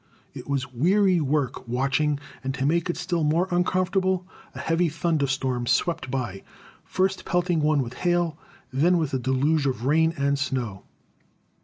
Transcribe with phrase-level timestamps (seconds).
[0.33, 5.27] It was weary work watching, and to make it still more uncomfortable, a heavy thunder
[5.27, 6.41] storm swept by,
[6.83, 8.35] first pelting one with hail,
[8.73, 10.85] then with a deluge of rain and snow.